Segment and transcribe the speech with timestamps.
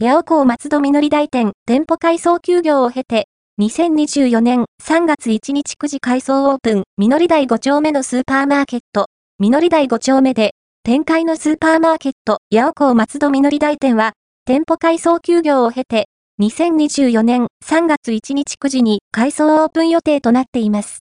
[0.00, 3.26] 八尾港松戸みのり大店店舗改装休業を経て、
[3.60, 9.06] 2024年3月1日9時改装オープン、みのり台5丁目のスーパーマーケット、
[9.40, 14.12] みのり台5丁目で、展開のスーパーマーケット、八尾港松戸みのり大店は、
[14.44, 16.06] 店舗改装休業を経て、
[16.40, 20.96] 2024年3月1日9時に改装オープン予定となっています。